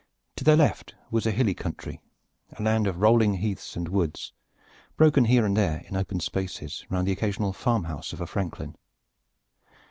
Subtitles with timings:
[0.37, 2.01] To their left was a hilly country,
[2.57, 4.33] a land of rolling heaths and woods,
[4.97, 8.75] broken here and there into open spaces round the occasional farm house of a franklin.